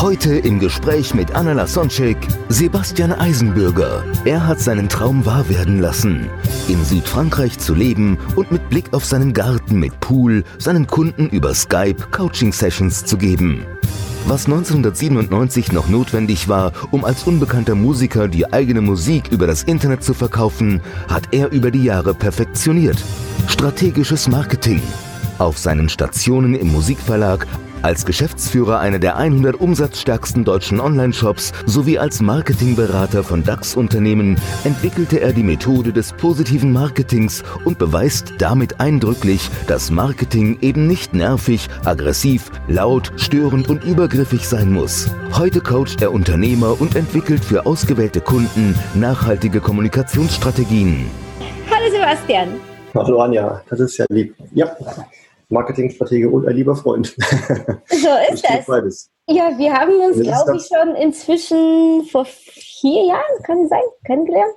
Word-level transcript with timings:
Heute 0.00 0.36
im 0.36 0.60
Gespräch 0.60 1.12
mit 1.12 1.34
Anna 1.34 1.54
Lasonczek, 1.54 2.16
Sebastian 2.48 3.10
Eisenbürger. 3.10 4.04
Er 4.24 4.46
hat 4.46 4.60
seinen 4.60 4.88
Traum 4.88 5.26
wahr 5.26 5.48
werden 5.48 5.80
lassen. 5.80 6.30
In 6.68 6.84
Südfrankreich 6.84 7.58
zu 7.58 7.74
leben 7.74 8.16
und 8.36 8.52
mit 8.52 8.70
Blick 8.70 8.92
auf 8.92 9.04
seinen 9.04 9.32
Garten 9.32 9.80
mit 9.80 9.98
Pool 9.98 10.44
seinen 10.58 10.86
Kunden 10.86 11.28
über 11.30 11.52
Skype 11.52 11.96
Coaching-Sessions 12.12 13.06
zu 13.06 13.18
geben. 13.18 13.66
Was 14.28 14.46
1997 14.46 15.72
noch 15.72 15.88
notwendig 15.88 16.48
war, 16.48 16.70
um 16.92 17.04
als 17.04 17.24
unbekannter 17.24 17.74
Musiker 17.74 18.28
die 18.28 18.52
eigene 18.52 18.82
Musik 18.82 19.32
über 19.32 19.48
das 19.48 19.64
Internet 19.64 20.04
zu 20.04 20.14
verkaufen, 20.14 20.80
hat 21.08 21.24
er 21.32 21.50
über 21.50 21.72
die 21.72 21.82
Jahre 21.82 22.14
perfektioniert. 22.14 23.02
Strategisches 23.48 24.28
Marketing. 24.28 24.80
Auf 25.38 25.58
seinen 25.58 25.88
Stationen 25.88 26.54
im 26.54 26.70
Musikverlag 26.70 27.48
als 27.82 28.04
Geschäftsführer 28.04 28.80
einer 28.80 28.98
der 28.98 29.16
100 29.16 29.60
umsatzstärksten 29.60 30.44
deutschen 30.44 30.80
Online-Shops 30.80 31.52
sowie 31.66 31.98
als 31.98 32.20
Marketingberater 32.20 33.22
von 33.24 33.44
DAX-Unternehmen 33.44 34.38
entwickelte 34.64 35.20
er 35.20 35.32
die 35.32 35.42
Methode 35.42 35.92
des 35.92 36.12
positiven 36.12 36.72
Marketings 36.72 37.42
und 37.64 37.78
beweist 37.78 38.34
damit 38.38 38.80
eindrücklich, 38.80 39.48
dass 39.66 39.90
Marketing 39.90 40.58
eben 40.60 40.86
nicht 40.86 41.14
nervig, 41.14 41.68
aggressiv, 41.84 42.50
laut, 42.66 43.12
störend 43.16 43.68
und 43.68 43.84
übergriffig 43.84 44.46
sein 44.46 44.72
muss. 44.72 45.10
Heute 45.36 45.60
coacht 45.60 46.02
er 46.02 46.12
Unternehmer 46.12 46.80
und 46.80 46.96
entwickelt 46.96 47.44
für 47.44 47.66
ausgewählte 47.66 48.20
Kunden 48.20 48.74
nachhaltige 48.94 49.60
Kommunikationsstrategien. 49.60 51.10
Hallo 51.70 51.90
Sebastian. 51.90 52.48
Hallo 52.94 53.20
Anja, 53.20 53.62
das 53.68 53.80
ist 53.80 53.96
ja 53.98 54.06
lieb. 54.08 54.34
Ja, 54.52 54.74
Marketingstratege 55.48 56.28
und 56.28 56.46
ein 56.46 56.56
lieber 56.56 56.76
Freund. 56.76 57.14
So 57.88 58.08
ist 58.32 58.44
das. 58.44 58.66
Beides. 58.66 59.10
Ja, 59.26 59.56
wir 59.58 59.72
haben 59.72 59.94
uns, 60.00 60.16
ist 60.16 60.22
glaube 60.22 60.56
ich, 60.56 60.66
schon 60.66 60.94
inzwischen 60.94 62.04
vor 62.04 62.24
vier 62.24 63.06
Jahren, 63.06 63.42
kann 63.44 63.62
es 63.62 63.70
sein, 63.70 63.82
kennengelernt. 64.04 64.54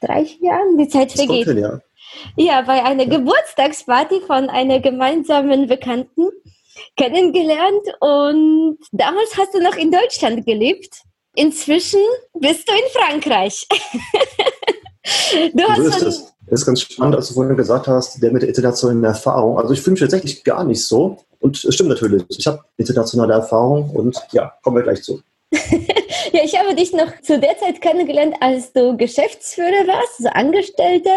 Drei, 0.00 0.24
vier 0.24 0.48
Jahren, 0.48 0.76
die 0.78 0.88
Zeit 0.88 1.12
vergeht. 1.12 1.46
ja. 1.46 1.80
Ja, 2.36 2.62
bei 2.62 2.82
einer 2.84 3.06
Geburtstagsparty 3.06 4.20
von 4.20 4.48
einer 4.48 4.80
gemeinsamen 4.80 5.66
Bekannten 5.66 6.28
kennengelernt 6.96 7.86
und 8.00 8.78
damals 8.92 9.36
hast 9.38 9.54
du 9.54 9.62
noch 9.62 9.76
in 9.76 9.90
Deutschland 9.90 10.46
gelebt. 10.46 11.02
Inzwischen 11.36 12.00
bist 12.34 12.68
du 12.68 12.72
in 12.72 12.90
Frankreich. 12.92 13.66
du 15.52 15.64
So 15.64 15.68
hast 15.68 15.78
ist 15.78 15.98
schon, 15.98 16.08
es. 16.08 16.34
Das 16.46 16.60
ist 16.60 16.66
ganz 16.66 16.80
spannend, 16.82 17.16
als 17.16 17.28
du 17.28 17.34
vorhin 17.34 17.56
gesagt 17.56 17.86
hast, 17.86 18.22
der 18.22 18.30
mit 18.30 18.42
der 18.42 18.50
internationalen 18.50 19.04
Erfahrung. 19.04 19.58
Also 19.58 19.72
ich 19.72 19.80
fühle 19.80 19.92
mich 19.92 20.00
tatsächlich 20.00 20.44
gar 20.44 20.64
nicht 20.64 20.84
so. 20.84 21.18
Und 21.40 21.62
es 21.62 21.74
stimmt 21.74 21.90
natürlich. 21.90 22.22
Ich 22.28 22.46
habe 22.46 22.60
internationale 22.76 23.34
Erfahrung 23.34 23.90
und 23.90 24.18
ja, 24.32 24.52
kommen 24.62 24.76
wir 24.76 24.82
gleich 24.82 25.02
zu. 25.02 25.20
Ja, 26.32 26.40
ich 26.42 26.58
habe 26.58 26.74
dich 26.74 26.92
noch 26.92 27.20
zu 27.20 27.38
der 27.38 27.56
Zeit 27.58 27.80
kennengelernt, 27.80 28.34
als 28.40 28.72
du 28.72 28.96
Geschäftsführer 28.96 29.86
warst, 29.86 30.18
also 30.18 30.30
Angestellte. 30.30 31.10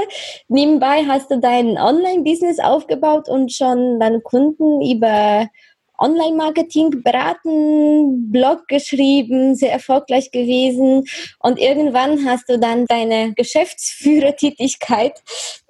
Nebenbei 0.47 1.05
hast 1.07 1.31
du 1.31 1.39
dein 1.39 1.77
Online-Business 1.77 2.59
aufgebaut 2.59 3.27
und 3.27 3.51
schon 3.51 3.99
deine 3.99 4.21
Kunden 4.21 4.81
über 4.81 5.47
Online-Marketing 5.97 7.03
beraten, 7.03 8.31
Blog 8.31 8.67
geschrieben, 8.67 9.55
sehr 9.55 9.71
erfolgreich 9.71 10.31
gewesen. 10.31 11.05
Und 11.39 11.59
irgendwann 11.59 12.25
hast 12.25 12.49
du 12.49 12.59
dann 12.59 12.85
deine 12.85 13.33
Geschäftsführertätigkeit, 13.33 15.13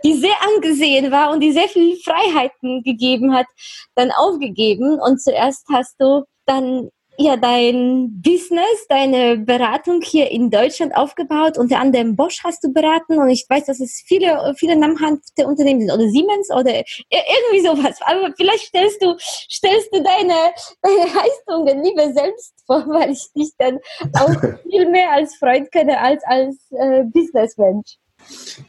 die 0.03 0.13
sehr 0.13 0.35
angesehen 0.55 1.11
war 1.11 1.31
und 1.31 1.41
die 1.41 1.51
sehr 1.51 1.67
viel 1.69 1.97
Freiheiten 1.97 2.83
gegeben 2.83 3.33
hat, 3.33 3.47
dann 3.95 4.11
aufgegeben. 4.11 4.99
Und 4.99 5.21
zuerst 5.21 5.66
hast 5.71 5.95
du 5.99 6.23
dann 6.45 6.89
ja 7.17 7.35
dein 7.35 8.22
Business, 8.22 8.88
deine 8.89 9.38
Beratung 9.38 10.01
hier 10.01 10.29
in 10.31 10.50
Deutschland 10.50 10.95
aufgebaut. 10.95 11.57
Unter 11.57 11.79
anderem 11.79 12.16
Bosch 12.16 12.41
hast 12.44 12.63
du 12.63 12.72
beraten 12.72 13.17
und 13.17 13.29
ich 13.29 13.45
weiß, 13.50 13.66
dass 13.66 13.79
es 13.79 14.03
viele, 14.05 14.53
viele 14.57 14.75
namhafte 14.75 15.47
Unternehmen 15.47 15.81
sind 15.81 15.91
oder 15.91 16.07
Siemens 16.09 16.50
oder 16.51 16.72
ir- 16.72 16.85
irgendwie 17.09 17.67
sowas. 17.67 17.97
Aber 18.01 18.31
vielleicht 18.38 18.67
stellst 18.67 19.01
du, 19.01 19.16
stellst 19.19 19.89
du 19.94 20.03
deine, 20.03 20.33
deine 20.81 21.11
Leistungen 21.16 21.83
lieber 21.83 22.13
selbst 22.13 22.53
vor, 22.66 22.85
weil 22.88 23.11
ich 23.11 23.28
dich 23.35 23.51
dann 23.57 23.79
auch 24.13 24.34
viel 24.69 24.89
mehr 24.89 25.11
als 25.11 25.35
Freund 25.35 25.72
kenne 25.72 25.99
als 25.99 26.23
als 26.25 26.55
äh, 26.72 27.03
Businessmensch. 27.05 27.97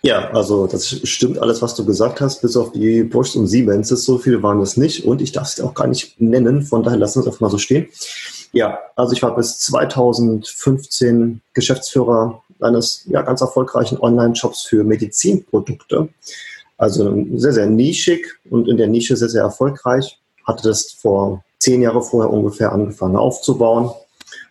Ja, 0.02 0.30
also 0.30 0.66
das 0.66 0.88
stimmt 0.88 1.38
alles, 1.38 1.62
was 1.62 1.74
du 1.74 1.84
gesagt 1.84 2.20
hast, 2.20 2.42
bis 2.42 2.56
auf 2.56 2.72
die 2.72 3.02
Bosch 3.02 3.34
und 3.34 3.46
Siemens. 3.46 3.88
So 3.88 4.18
viel 4.18 4.42
waren 4.42 4.60
es 4.60 4.76
nicht 4.76 5.04
und 5.04 5.20
ich 5.20 5.32
darf 5.32 5.48
es 5.48 5.60
auch 5.60 5.74
gar 5.74 5.86
nicht 5.86 6.20
nennen. 6.20 6.62
Von 6.62 6.82
daher 6.82 6.98
lassen 6.98 7.18
wir 7.18 7.22
es 7.22 7.26
einfach 7.28 7.40
mal 7.40 7.50
so 7.50 7.58
stehen. 7.58 7.88
Ja, 8.52 8.78
also 8.96 9.12
ich 9.12 9.22
war 9.22 9.34
bis 9.34 9.58
2015 9.58 11.40
Geschäftsführer 11.52 12.42
eines 12.60 13.04
ja, 13.06 13.22
ganz 13.22 13.40
erfolgreichen 13.40 13.98
Online-Shops 13.98 14.62
für 14.62 14.84
Medizinprodukte. 14.84 16.08
Also 16.76 17.14
sehr, 17.34 17.52
sehr 17.52 17.66
nischig 17.66 18.26
und 18.50 18.68
in 18.68 18.76
der 18.76 18.88
Nische 18.88 19.16
sehr, 19.16 19.28
sehr 19.28 19.42
erfolgreich. 19.42 20.18
Hatte 20.44 20.68
das 20.68 20.92
vor 20.92 21.44
zehn 21.58 21.82
Jahre 21.82 22.02
vorher 22.02 22.32
ungefähr 22.32 22.72
angefangen 22.72 23.16
aufzubauen. 23.16 23.90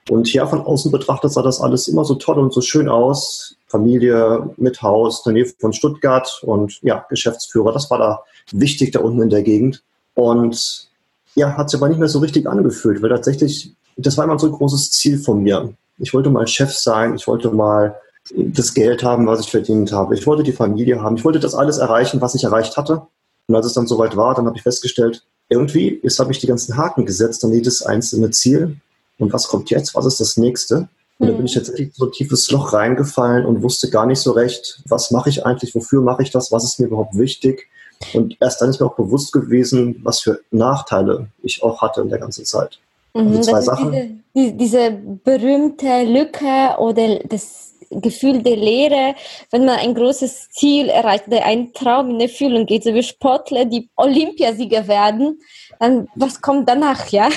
Und 0.09 0.31
ja, 0.33 0.45
von 0.45 0.61
außen 0.61 0.91
betrachtet 0.91 1.31
sah 1.31 1.41
das 1.41 1.59
alles 1.59 1.87
immer 1.87 2.05
so 2.05 2.15
toll 2.15 2.37
und 2.39 2.53
so 2.53 2.61
schön 2.61 2.89
aus. 2.89 3.55
Familie 3.67 4.49
mit 4.57 4.81
Haus, 4.81 5.25
in 5.25 5.33
der 5.33 5.43
Nähe 5.43 5.53
von 5.59 5.73
Stuttgart 5.73 6.41
und 6.43 6.81
ja, 6.81 7.05
Geschäftsführer. 7.09 7.73
Das 7.73 7.89
war 7.89 7.97
da 7.97 8.23
wichtig 8.51 8.91
da 8.91 8.99
unten 8.99 9.23
in 9.23 9.29
der 9.29 9.43
Gegend. 9.43 9.83
Und 10.13 10.87
ja, 11.35 11.55
hat 11.55 11.69
sich 11.69 11.79
aber 11.79 11.89
nicht 11.89 11.99
mehr 11.99 12.07
so 12.07 12.19
richtig 12.19 12.47
angefühlt, 12.47 13.01
weil 13.01 13.09
tatsächlich, 13.09 13.75
das 13.97 14.17
war 14.17 14.25
immer 14.25 14.39
so 14.39 14.47
ein 14.47 14.53
großes 14.53 14.91
Ziel 14.91 15.17
von 15.17 15.43
mir. 15.43 15.73
Ich 15.97 16.13
wollte 16.13 16.29
mal 16.29 16.47
Chef 16.47 16.73
sein, 16.73 17.15
ich 17.15 17.27
wollte 17.27 17.49
mal 17.49 17.95
das 18.35 18.73
Geld 18.73 19.03
haben, 19.03 19.25
was 19.25 19.39
ich 19.39 19.51
verdient 19.51 19.91
habe. 19.91 20.15
Ich 20.15 20.27
wollte 20.27 20.43
die 20.43 20.51
Familie 20.51 21.01
haben, 21.01 21.15
ich 21.15 21.25
wollte 21.25 21.39
das 21.39 21.55
alles 21.55 21.77
erreichen, 21.77 22.21
was 22.21 22.35
ich 22.35 22.43
erreicht 22.43 22.77
hatte. 22.77 23.07
Und 23.47 23.55
als 23.55 23.65
es 23.65 23.73
dann 23.73 23.87
soweit 23.87 24.15
war, 24.17 24.35
dann 24.35 24.45
habe 24.45 24.57
ich 24.57 24.63
festgestellt, 24.63 25.23
irgendwie, 25.49 25.99
jetzt 26.03 26.19
habe 26.19 26.31
ich 26.31 26.39
die 26.39 26.47
ganzen 26.47 26.75
Haken 26.75 27.05
gesetzt 27.05 27.43
an 27.45 27.53
jedes 27.53 27.81
einzelne 27.81 28.31
Ziel. 28.31 28.75
Und 29.17 29.31
was 29.33 29.47
kommt 29.47 29.69
jetzt? 29.69 29.95
Was 29.95 30.05
ist 30.05 30.19
das 30.19 30.37
nächste? 30.37 30.89
Und 31.19 31.27
da 31.27 31.33
bin 31.33 31.45
ich 31.45 31.53
tatsächlich 31.53 31.87
in 31.87 31.93
so 31.93 32.05
ein 32.05 32.11
tiefes 32.11 32.51
Loch 32.51 32.73
reingefallen 32.73 33.45
und 33.45 33.63
wusste 33.63 33.89
gar 33.89 34.05
nicht 34.05 34.19
so 34.19 34.33
recht, 34.33 34.81
was 34.87 35.09
mache 35.09 35.29
ich 35.29 35.45
eigentlich, 35.45 35.73
wofür 35.73 36.01
mache 36.01 36.21
ich 36.21 36.29
das, 36.29 36.51
was 36.51 36.63
ist 36.63 36.79
mir 36.79 36.87
überhaupt 36.87 37.17
wichtig. 37.17 37.67
Und 38.13 38.37
erst 38.39 38.61
dann 38.61 38.69
ist 38.69 38.79
mir 38.79 38.85
auch 38.85 38.95
bewusst 38.95 39.31
gewesen, 39.31 39.99
was 40.03 40.19
für 40.19 40.41
Nachteile 40.51 41.29
ich 41.41 41.63
auch 41.63 41.81
hatte 41.81 42.01
in 42.01 42.09
der 42.09 42.19
ganzen 42.19 42.45
Zeit. 42.45 42.79
Mhm, 43.17 43.43
zwei 43.43 43.61
Sachen. 43.61 43.91
Diese, 43.91 44.51
die, 44.51 44.57
diese 44.57 44.91
berühmte 44.91 46.03
Lücke 46.03 46.77
oder 46.79 47.19
das 47.19 47.73
Gefühl 47.89 48.41
der 48.41 48.57
Leere, 48.57 49.15
wenn 49.51 49.65
man 49.65 49.79
ein 49.79 49.95
großes 49.95 50.49
Ziel 50.49 50.89
erreicht 50.89 51.27
oder 51.27 51.45
einen 51.45 51.73
Traum 51.73 52.09
in 52.11 52.19
Erfüllung 52.19 52.65
geht, 52.65 52.83
so 52.83 52.93
wie 52.93 53.03
Sportler, 53.03 53.65
die 53.65 53.89
Olympiasieger 53.95 54.87
werden, 54.87 55.39
dann 55.79 56.07
was 56.15 56.41
kommt 56.41 56.67
danach, 56.67 57.07
ja? 57.09 57.29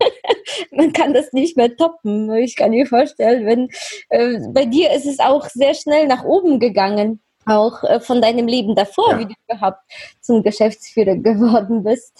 man 0.70 0.92
kann 0.92 1.12
das 1.12 1.32
nicht 1.32 1.56
mehr 1.56 1.76
toppen. 1.76 2.32
Ich 2.36 2.56
kann 2.56 2.70
mir 2.70 2.86
vorstellen, 2.86 3.46
wenn 3.46 3.68
äh, 4.08 4.38
bei 4.52 4.64
dir 4.64 4.92
ist 4.92 5.06
es 5.06 5.18
auch 5.18 5.48
sehr 5.48 5.74
schnell 5.74 6.06
nach 6.06 6.24
oben 6.24 6.58
gegangen, 6.58 7.20
auch 7.50 7.82
äh, 7.84 8.00
von 8.00 8.20
deinem 8.22 8.46
Leben 8.46 8.74
davor, 8.74 9.12
Ja. 9.12 9.18
wie 9.18 9.26
du 9.26 9.34
überhaupt 9.48 9.78
zum 10.20 10.42
Geschäftsführer 10.42 11.16
geworden 11.30 11.82
bist. 11.82 12.12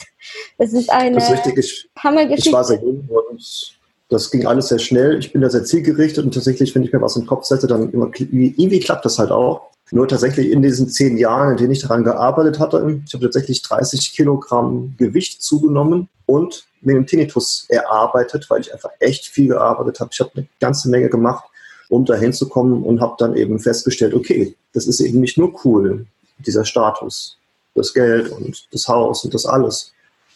Das 0.59 0.73
ist 0.73 0.91
eine 0.91 1.17
Das 1.17 1.31
ist 1.31 1.47
richtig, 1.47 1.59
ich, 1.59 1.89
Hammergeschichte. 1.99 2.49
ich 2.49 2.55
war 2.55 2.65
sehr 2.65 2.81
jung 2.81 3.09
und 3.09 3.77
das 4.09 4.31
ging 4.31 4.45
alles 4.47 4.69
sehr 4.69 4.81
schnell. 4.81 5.19
Ich 5.21 5.33
bin 5.33 5.41
da 5.41 5.49
sehr 5.49 5.65
zielgerichtet 5.65 6.25
und 6.25 6.35
tatsächlich, 6.35 6.75
wenn 6.75 6.83
ich 6.83 6.93
mir 6.93 7.01
was 7.01 7.15
in 7.17 7.23
den 7.23 7.29
Kopf 7.29 7.45
setze, 7.45 7.67
dann 7.69 7.91
immer, 7.93 8.11
irgendwie 8.19 8.81
klappt 8.81 9.05
das 9.05 9.19
halt 9.19 9.31
auch. 9.31 9.71
Nur 9.93 10.07
tatsächlich 10.07 10.51
in 10.51 10.63
diesen 10.63 10.89
zehn 10.89 11.17
Jahren, 11.17 11.53
in 11.53 11.57
denen 11.57 11.73
ich 11.73 11.81
daran 11.81 12.05
gearbeitet 12.05 12.59
hatte, 12.61 13.01
ich 13.07 13.13
habe 13.15 13.25
tatsächlich 13.25 13.63
30 13.63 14.13
Kilogramm 14.13 14.95
Gewicht 14.99 15.43
zugenommen 15.43 16.09
und 16.27 16.65
mir 16.81 16.95
einen 16.97 17.07
Tinnitus 17.07 17.67
erarbeitet, 17.69 18.49
weil 18.51 18.61
ich 18.61 18.73
einfach 18.73 18.91
echt 19.01 19.27
viel 19.27 19.49
gearbeitet 19.49 19.99
habe. 20.01 20.11
Ich 20.13 20.21
habe 20.21 20.31
eine 20.37 20.47
ganze 20.61 20.89
Menge 20.91 21.09
gemacht, 21.09 21.45
um 21.91 22.05
da 22.07 22.15
hinzukommen 22.15 22.83
und 22.83 23.01
habe 23.01 23.17
dann 23.19 23.37
eben 23.37 23.59
festgestellt, 23.59 24.15
okay, 24.15 24.57
das 24.73 24.87
ist 24.87 25.01
eben 25.01 25.21
nicht 25.21 25.37
nur 25.37 25.53
cool, 25.65 26.07
dieser 26.39 26.65
Status, 26.65 27.37
das 27.75 27.93
Geld 27.93 28.31
und 28.31 28.67
das 28.73 28.89
Haus 28.89 29.25
und 29.25 29.35
das 29.35 29.45
alles. 29.45 29.93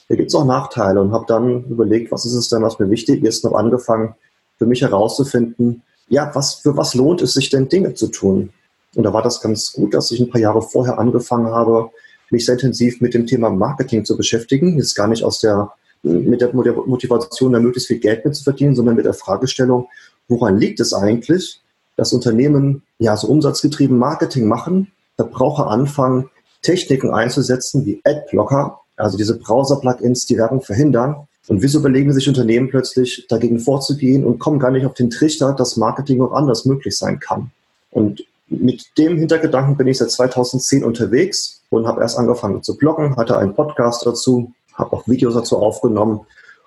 Da 0.09 0.17
gibt 0.17 0.29
es 0.29 0.35
auch 0.35 0.45
Nachteile 0.45 1.01
und 1.01 1.12
habe 1.12 1.25
dann 1.27 1.65
überlegt, 1.65 2.12
was 2.12 2.27
ist 2.27 2.35
es 2.35 2.49
denn, 2.51 2.62
was 2.62 2.79
mir 2.79 2.91
wichtig 2.91 3.25
ist, 3.25 3.43
und 3.43 3.53
habe 3.53 3.65
angefangen, 3.65 4.15
für 4.59 4.67
mich 4.67 4.83
herauszufinden, 4.83 5.83
ja, 6.09 6.31
was, 6.35 6.56
für 6.56 6.77
was 6.77 6.95
lohnt 6.95 7.23
es 7.23 7.33
sich 7.33 7.49
denn, 7.49 7.69
Dinge 7.69 7.95
zu 7.95 8.09
tun? 8.09 8.51
Und 8.95 9.05
da 9.05 9.12
war 9.12 9.23
das 9.23 9.41
ganz 9.41 9.73
gut, 9.73 9.95
dass 9.95 10.11
ich 10.11 10.21
ein 10.21 10.31
paar 10.31 10.41
Jahre 10.41 10.61
vorher 10.61 10.99
angefangen 10.99 11.47
habe, 11.47 11.91
mich 12.31 12.45
sehr 12.45 12.55
intensiv 12.55 13.01
mit 13.01 13.15
dem 13.15 13.27
Thema 13.27 13.49
Marketing 13.49 14.05
zu 14.05 14.17
beschäftigen. 14.17 14.77
Jetzt 14.77 14.95
gar 14.95 15.09
nicht 15.09 15.25
aus 15.25 15.41
der, 15.41 15.73
mit 16.03 16.41
der 16.41 16.53
Motivation, 16.53 17.53
da 17.53 17.61
möglichst 17.61 17.89
viel 17.89 17.99
Geld 17.99 18.25
mit 18.25 18.35
zu 18.35 18.45
verdienen, 18.45 18.75
sondern 18.75 18.97
mit 18.97 19.06
der 19.06 19.15
Fragestellung, 19.15 19.89
woran 20.29 20.59
liegt 20.59 20.81
es 20.81 20.93
eigentlich, 20.93 21.61
dass 21.97 22.12
Unternehmen 22.12 22.82
ja 22.99 23.17
so 23.17 23.29
umsatzgetrieben 23.29 23.99
Marketing 23.99 24.47
machen, 24.47 24.91
Verbraucher 25.17 25.69
anfangen, 25.69 26.31
Techniken 26.62 27.12
einzusetzen 27.12 27.87
wie 27.87 28.00
Adblocker, 28.05 28.81
also 28.97 29.17
diese 29.17 29.38
Browser-Plugins, 29.38 30.26
die 30.26 30.38
Werbung 30.38 30.62
verhindern. 30.62 31.29
Und 31.47 31.62
wieso 31.62 31.79
überlegen 31.79 32.12
sich 32.12 32.26
Unternehmen 32.26 32.71
plötzlich, 32.71 33.26
dagegen 33.29 33.59
vorzugehen 33.59 34.25
und 34.25 34.38
kommen 34.38 34.59
gar 34.59 34.71
nicht 34.71 34.87
auf 34.87 34.94
den 34.94 35.11
Trichter, 35.11 35.53
dass 35.53 35.76
Marketing 35.76 36.23
auch 36.23 36.32
anders 36.32 36.65
möglich 36.65 36.97
sein 36.97 37.20
kann? 37.20 37.50
Und 37.91 38.25
mit 38.49 38.87
dem 38.99 39.19
Hintergedanken 39.19 39.77
bin 39.77 39.87
ich 39.87 39.99
seit 39.99 40.11
2010 40.11 40.85
unterwegs 40.85 41.61
und 41.70 41.87
habe 41.87 42.00
erst 42.00 42.19
angefangen 42.19 42.62
zu 42.62 42.77
bloggen, 42.77 43.17
hatte 43.17 43.38
einen 43.38 43.55
Podcast 43.55 44.06
dazu, 44.06 44.53
habe 44.75 44.93
auch 44.94 45.06
Videos 45.06 45.35
dazu 45.35 45.59
aufgenommen 45.59 46.20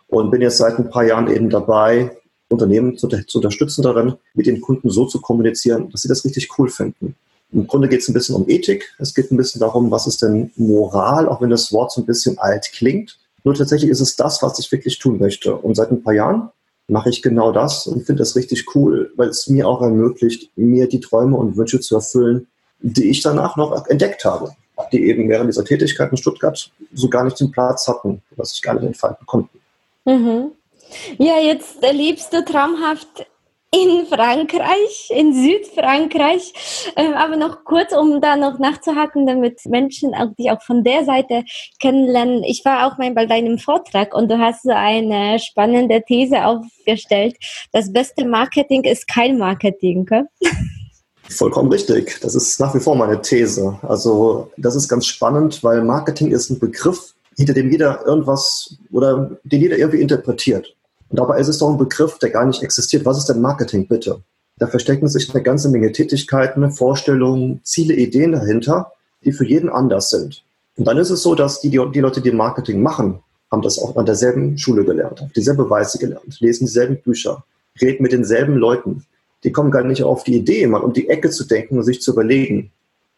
und 0.08 0.32
bin 0.32 0.42
jetzt 0.42 0.58
seit 0.58 0.78
ein 0.78 0.90
paar 0.90 1.04
Jahren 1.04 1.28
eben 1.28 1.50
dabei, 1.50 2.16
Unternehmen 2.50 2.98
zu, 2.98 3.08
zu 3.08 3.38
unterstützen 3.38 3.82
darin, 3.82 4.14
mit 4.34 4.46
den 4.46 4.62
Kunden 4.62 4.90
so 4.90 5.06
zu 5.06 5.20
kommunizieren, 5.20 5.90
dass 5.90 6.02
sie 6.02 6.08
das 6.08 6.24
richtig 6.24 6.50
cool 6.58 6.70
finden. 6.70 7.16
Im 7.52 7.68
Grunde 7.68 7.88
geht 7.88 8.02
es 8.02 8.10
ein 8.10 8.14
bisschen 8.14 8.36
um 8.36 8.50
Ethik. 8.50 8.94
Es 9.00 9.14
geht 9.14 9.32
ein 9.32 9.38
bisschen 9.38 9.62
darum, 9.62 9.90
was 9.90 10.08
ist 10.08 10.22
denn 10.22 10.52
Moral, 10.58 11.30
auch 11.30 11.42
wenn 11.42 11.50
das 11.50 11.72
Wort 11.72 11.92
so 11.92 12.02
ein 12.02 12.06
bisschen 12.06 12.38
alt 12.40 12.72
klingt. 12.74 13.18
Nur 13.44 13.54
tatsächlich 13.54 13.90
ist 13.90 14.02
es 14.02 14.16
das, 14.16 14.42
was 14.44 14.60
ich 14.60 14.72
wirklich 14.72 15.00
tun 15.00 15.20
möchte. 15.20 15.56
Und 15.56 15.76
seit 15.76 15.92
ein 15.92 16.04
paar 16.04 16.14
Jahren 16.14 16.50
mache 16.88 17.10
ich 17.10 17.22
genau 17.22 17.52
das 17.52 17.88
und 17.88 18.06
finde 18.06 18.22
das 18.22 18.36
richtig 18.36 18.76
cool, 18.76 19.12
weil 19.16 19.30
es 19.30 19.48
mir 19.48 19.68
auch 19.68 19.82
ermöglicht, 19.82 20.52
mir 20.56 20.88
die 20.88 21.00
Träume 21.00 21.38
und 21.38 21.56
Wünsche 21.58 21.80
zu 21.80 21.96
erfüllen, 21.96 22.48
die 22.80 23.10
ich 23.10 23.22
danach 23.22 23.58
noch 23.58 23.88
entdeckt 23.88 24.26
habe, 24.26 24.52
die 24.92 25.06
eben 25.06 25.30
während 25.30 25.50
dieser 25.50 25.66
Tätigkeit 25.66 26.12
in 26.12 26.18
Stuttgart 26.18 26.72
so 26.94 27.10
gar 27.10 27.24
nicht 27.24 27.40
den 27.40 27.52
Platz 27.52 27.88
hatten, 27.88 28.22
was 28.36 28.54
ich 28.54 28.62
gar 28.62 28.74
nicht 28.76 28.86
entfalten 28.86 29.26
konnte. 29.26 29.50
Mhm. 30.06 30.52
Ja, 31.18 31.40
jetzt 31.40 31.84
erlebst 31.84 32.34
du 32.34 32.44
traumhaft 32.44 33.26
in 33.72 34.06
Frankreich, 34.08 35.10
in 35.10 35.34
Südfrankreich. 35.34 36.54
Ähm, 36.96 37.14
aber 37.14 37.36
noch 37.36 37.64
kurz, 37.66 37.94
um 37.94 38.22
da 38.22 38.36
noch 38.36 38.60
nachzuhaken, 38.60 39.28
damit 39.28 39.66
Menschen 39.66 40.14
auch 40.16 40.30
die 40.38 40.50
auch 40.50 40.62
von 40.62 40.84
der 40.84 41.04
Seite 41.04 41.44
kennenlernen. 41.82 42.44
Ich 42.44 42.64
war 42.64 42.88
auch 42.88 42.98
mal 42.98 43.12
bei 43.12 43.26
deinem 43.26 43.58
Vortrag 43.58 44.16
und 44.16 44.32
du 44.32 44.38
hast 44.38 44.64
so 44.64 44.72
eine 44.72 45.40
spannende 45.40 46.02
These 46.08 46.46
aufgestellt. 46.46 47.36
Das 47.74 47.92
beste 47.92 48.26
Marketing 48.26 48.84
ist 48.84 49.08
kein 49.08 49.38
Marketing. 49.38 50.08
Vollkommen 51.30 51.70
richtig. 51.70 52.20
Das 52.22 52.36
ist 52.36 52.60
nach 52.62 52.74
wie 52.74 52.80
vor 52.80 52.96
meine 52.96 53.22
These. 53.22 53.78
Also 53.82 54.50
das 54.56 54.76
ist 54.76 54.88
ganz 54.88 55.06
spannend, 55.06 55.62
weil 55.62 55.84
Marketing 55.84 56.32
ist 56.32 56.50
ein 56.50 56.60
Begriff, 56.60 57.14
hinter 57.36 57.54
dem 57.54 57.70
jeder 57.70 58.06
irgendwas 58.06 58.78
oder 58.92 59.38
den 59.44 59.62
jeder 59.62 59.78
irgendwie 59.78 60.02
interpretiert. 60.02 60.77
Und 61.10 61.20
dabei 61.20 61.40
ist 61.40 61.48
es 61.48 61.60
doch 61.60 61.70
ein 61.70 61.78
Begriff, 61.78 62.20
der 62.20 62.30
gar 62.30 62.46
nicht 62.46 62.64
existiert. 62.64 63.06
Was 63.06 63.18
ist 63.18 63.30
denn 63.30 63.42
Marketing, 63.42 63.88
bitte? 63.88 64.22
Da 64.60 64.68
verstecken 64.68 65.08
sich 65.08 65.34
eine 65.34 65.44
ganze 65.44 65.70
Menge 65.70 65.92
Tätigkeiten, 65.92 66.72
Vorstellungen, 66.72 67.62
Ziele, 67.64 67.94
Ideen 67.94 68.32
dahinter, 68.32 68.92
die 69.24 69.32
für 69.32 69.46
jeden 69.46 69.70
anders 69.70 70.10
sind. 70.10 70.44
Und 70.76 70.86
dann 70.86 70.98
ist 70.98 71.10
es 71.10 71.24
so, 71.24 71.36
dass 71.36 71.62
die, 71.62 71.70
die 71.70 72.00
Leute, 72.00 72.22
die 72.22 72.32
Marketing 72.32 72.82
machen, 72.82 73.20
haben 73.52 73.62
das 73.62 73.80
auch 73.80 73.96
an 73.96 74.06
derselben 74.06 74.58
Schule 74.58 74.84
gelernt, 74.84 75.22
auf 75.22 75.32
dieselbe 75.32 75.70
Weise 75.70 75.98
gelernt, 75.98 76.40
lesen 76.40 76.66
dieselben 76.66 77.02
Bücher, 77.02 77.44
reden 77.82 78.04
mit 78.04 78.12
denselben 78.12 78.56
Leuten. 78.56 79.06
Die 79.44 79.52
kommen 79.52 79.72
gar 79.72 79.84
nicht 79.84 80.04
auf 80.04 80.24
die 80.24 80.36
Idee, 80.36 80.68
mal 80.68 80.82
um 80.82 80.94
die 80.94 81.10
Ecke 81.10 81.30
zu 81.30 81.46
denken 81.46 81.78
und 81.78 81.84
sich 81.84 82.02
zu 82.02 82.12
überlegen, 82.12 82.72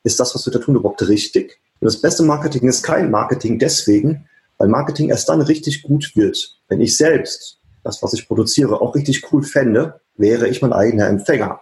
ist 0.04 0.20
das, 0.20 0.36
was 0.36 0.46
wir 0.46 0.54
da 0.54 0.60
tun, 0.60 0.76
überhaupt 0.76 1.08
richtig? 1.08 1.60
Und 1.80 1.86
das 1.86 2.00
beste 2.00 2.24
Marketing 2.24 2.68
ist 2.68 2.84
kein 2.84 3.10
Marketing 3.10 3.60
deswegen, 3.60 4.26
weil 4.58 4.68
Marketing 4.68 5.10
erst 5.10 5.30
dann 5.30 5.42
richtig 5.42 5.84
gut 5.84 6.12
wird, 6.16 6.58
wenn 6.68 6.82
ich 6.82 6.96
selbst 6.96 7.59
das, 7.84 8.02
was 8.04 8.14
ich 8.14 8.28
produziere, 8.28 8.82
auch 8.82 8.96
richtig 8.96 9.32
cool 9.32 9.44
fände, 9.44 10.00
wäre 10.18 10.48
ich 10.48 10.62
mein 10.62 10.74
eigener 10.74 11.08
Empfänger. 11.08 11.60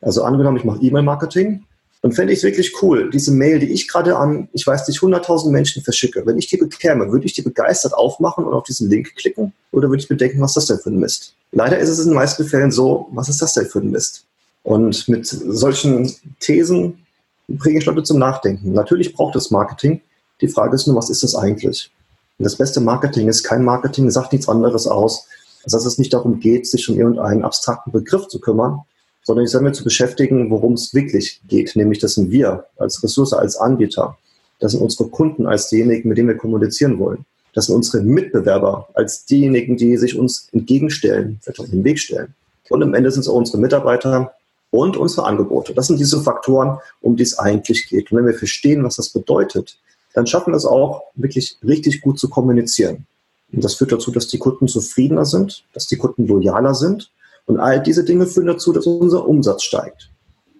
Also 0.00 0.22
angenommen, 0.22 0.56
ich 0.56 0.64
mache 0.64 0.80
E-Mail-Marketing, 0.80 1.64
dann 2.02 2.12
fände 2.12 2.32
ich 2.32 2.40
es 2.40 2.44
wirklich 2.44 2.82
cool, 2.82 3.10
diese 3.10 3.32
Mail, 3.32 3.58
die 3.58 3.72
ich 3.72 3.88
gerade 3.88 4.16
an, 4.16 4.48
ich 4.52 4.66
weiß 4.66 4.86
nicht, 4.86 5.00
100.000 5.00 5.50
Menschen 5.50 5.82
verschicke, 5.82 6.24
wenn 6.26 6.38
ich 6.38 6.46
die 6.46 6.56
bekäme, 6.56 7.10
würde 7.10 7.26
ich 7.26 7.32
die 7.32 7.42
begeistert 7.42 7.94
aufmachen 7.94 8.44
und 8.44 8.52
auf 8.52 8.64
diesen 8.64 8.88
Link 8.88 9.16
klicken 9.16 9.52
oder 9.72 9.88
würde 9.88 10.02
ich 10.02 10.10
mir 10.10 10.16
denken, 10.16 10.40
was 10.40 10.54
das 10.54 10.66
denn 10.66 10.78
für 10.78 10.90
ein 10.90 10.98
Mist? 10.98 11.34
Leider 11.52 11.78
ist 11.78 11.88
es 11.88 11.98
in 11.98 12.10
den 12.10 12.14
meisten 12.14 12.44
Fällen 12.44 12.70
so, 12.70 13.08
was 13.12 13.28
ist 13.28 13.42
das 13.42 13.54
denn 13.54 13.66
für 13.66 13.80
ein 13.80 13.90
Mist? 13.90 14.24
Und 14.62 15.08
mit 15.08 15.26
solchen 15.26 16.12
Thesen 16.38 17.06
bringe 17.48 17.78
ich 17.78 17.86
Leute 17.86 18.02
zum 18.02 18.18
Nachdenken. 18.18 18.72
Natürlich 18.72 19.14
braucht 19.14 19.36
es 19.36 19.50
Marketing. 19.50 20.00
Die 20.40 20.48
Frage 20.48 20.74
ist 20.74 20.86
nur, 20.86 20.96
was 20.96 21.10
ist 21.10 21.22
das 21.22 21.34
eigentlich? 21.34 21.90
Und 22.38 22.44
das 22.44 22.56
beste 22.56 22.80
Marketing 22.80 23.28
ist 23.28 23.42
kein 23.44 23.64
Marketing, 23.64 24.10
sagt 24.10 24.32
nichts 24.32 24.48
anderes 24.48 24.86
aus, 24.86 25.26
dass 25.74 25.86
es 25.86 25.98
nicht 25.98 26.12
darum 26.12 26.40
geht, 26.40 26.66
sich 26.66 26.88
um 26.88 26.96
irgendeinen 26.96 27.44
abstrakten 27.44 27.92
Begriff 27.92 28.28
zu 28.28 28.40
kümmern, 28.40 28.80
sondern 29.24 29.46
sich 29.46 29.52
damit 29.52 29.74
zu 29.74 29.82
beschäftigen, 29.82 30.50
worum 30.50 30.74
es 30.74 30.94
wirklich 30.94 31.40
geht. 31.48 31.74
Nämlich, 31.74 31.98
das 31.98 32.14
sind 32.14 32.30
wir 32.30 32.66
als 32.78 33.02
Ressource, 33.02 33.32
als 33.32 33.56
Anbieter. 33.56 34.16
Das 34.60 34.72
sind 34.72 34.80
unsere 34.80 35.08
Kunden 35.08 35.46
als 35.46 35.68
diejenigen, 35.68 36.08
mit 36.08 36.18
denen 36.18 36.28
wir 36.28 36.36
kommunizieren 36.36 36.98
wollen. 36.98 37.24
Das 37.52 37.66
sind 37.66 37.74
unsere 37.74 38.02
Mitbewerber 38.02 38.88
als 38.94 39.24
diejenigen, 39.24 39.76
die 39.76 39.96
sich 39.96 40.16
uns 40.16 40.48
entgegenstellen, 40.52 41.38
vielleicht 41.42 41.60
auf 41.60 41.70
den 41.70 41.84
Weg 41.84 41.98
stellen. 41.98 42.34
Und 42.68 42.82
am 42.82 42.94
Ende 42.94 43.10
sind 43.10 43.22
es 43.22 43.28
auch 43.28 43.34
unsere 43.34 43.58
Mitarbeiter 43.58 44.32
und 44.70 44.96
unsere 44.96 45.26
Angebote. 45.26 45.74
Das 45.74 45.86
sind 45.86 45.98
diese 45.98 46.20
Faktoren, 46.20 46.78
um 47.00 47.16
die 47.16 47.22
es 47.22 47.38
eigentlich 47.38 47.88
geht. 47.88 48.12
Und 48.12 48.18
wenn 48.18 48.26
wir 48.26 48.34
verstehen, 48.34 48.84
was 48.84 48.96
das 48.96 49.08
bedeutet, 49.08 49.78
dann 50.12 50.26
schaffen 50.26 50.52
wir 50.52 50.56
es 50.56 50.64
auch, 50.64 51.02
wirklich 51.14 51.58
richtig 51.64 52.00
gut 52.00 52.18
zu 52.18 52.28
kommunizieren. 52.28 53.06
Und 53.52 53.64
das 53.64 53.74
führt 53.74 53.92
dazu, 53.92 54.10
dass 54.10 54.28
die 54.28 54.38
Kunden 54.38 54.68
zufriedener 54.68 55.24
sind, 55.24 55.64
dass 55.72 55.86
die 55.86 55.96
Kunden 55.96 56.26
loyaler 56.26 56.74
sind. 56.74 57.10
Und 57.46 57.60
all 57.60 57.82
diese 57.82 58.04
Dinge 58.04 58.26
führen 58.26 58.48
dazu, 58.48 58.72
dass 58.72 58.86
unser 58.86 59.26
Umsatz 59.26 59.62
steigt. 59.62 60.10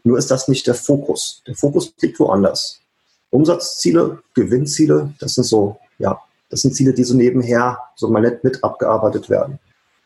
Nur 0.04 0.18
ist 0.18 0.30
das 0.30 0.46
nicht 0.46 0.66
der 0.66 0.74
Fokus. 0.74 1.42
Der 1.46 1.56
Fokus 1.56 1.92
liegt 2.00 2.20
woanders. 2.20 2.80
Umsatzziele, 3.30 4.20
Gewinnziele, 4.34 5.12
das 5.18 5.34
sind 5.34 5.44
so, 5.44 5.78
ja, 5.98 6.20
das 6.48 6.62
sind 6.62 6.76
Ziele, 6.76 6.94
die 6.94 7.02
so 7.02 7.14
nebenher 7.14 7.78
so 7.96 8.08
mal 8.08 8.22
nett 8.22 8.44
mit 8.44 8.62
abgearbeitet 8.62 9.28
werden. 9.28 9.58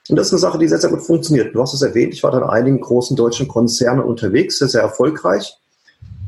Und 0.08 0.16
das 0.16 0.28
ist 0.28 0.32
eine 0.32 0.40
Sache, 0.40 0.58
die 0.58 0.68
sehr, 0.68 0.78
sehr 0.78 0.90
gut 0.90 1.02
funktioniert. 1.02 1.54
Du 1.54 1.60
hast 1.60 1.74
es 1.74 1.82
erwähnt, 1.82 2.14
ich 2.14 2.22
war 2.22 2.30
dann 2.30 2.42
in 2.42 2.48
einigen 2.48 2.80
großen 2.80 3.16
deutschen 3.16 3.46
Konzernen 3.46 4.02
unterwegs, 4.02 4.58
sehr, 4.58 4.68
sehr 4.68 4.80
erfolgreich. 4.80 5.58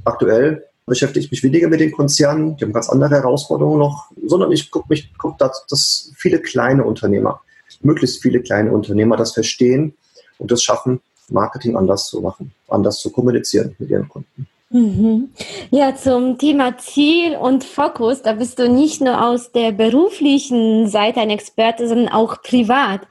Aktuell 0.04 0.66
beschäftige 0.86 1.24
ich 1.24 1.30
mich 1.30 1.42
weniger 1.42 1.68
mit 1.68 1.80
den 1.80 1.92
Konzernen, 1.92 2.56
die 2.56 2.64
haben 2.64 2.72
ganz 2.72 2.88
andere 2.88 3.10
Herausforderungen 3.10 3.78
noch, 3.78 4.10
sondern 4.26 4.52
ich 4.52 4.70
gucke 4.70 4.86
mich, 4.88 5.12
guck, 5.16 5.38
dass, 5.38 5.64
dass 5.68 6.12
viele 6.16 6.40
kleine 6.40 6.84
Unternehmer, 6.84 7.40
möglichst 7.82 8.22
viele 8.22 8.40
kleine 8.40 8.72
Unternehmer 8.72 9.16
das 9.16 9.32
verstehen 9.32 9.94
und 10.38 10.50
das 10.50 10.62
schaffen, 10.62 11.00
Marketing 11.28 11.76
anders 11.76 12.08
zu 12.08 12.20
machen, 12.20 12.52
anders 12.68 12.98
zu 12.98 13.10
kommunizieren 13.10 13.74
mit 13.78 13.90
ihren 13.90 14.08
Kunden. 14.08 14.48
Mhm. 14.72 15.28
Ja, 15.70 15.94
zum 15.94 16.38
Thema 16.38 16.78
Ziel 16.78 17.36
und 17.36 17.62
Fokus, 17.62 18.22
da 18.22 18.32
bist 18.32 18.58
du 18.58 18.70
nicht 18.70 19.02
nur 19.02 19.22
aus 19.22 19.52
der 19.52 19.70
beruflichen 19.70 20.88
Seite 20.88 21.20
ein 21.20 21.28
Experte, 21.28 21.86
sondern 21.86 22.08
auch 22.08 22.40
privat. 22.42 23.02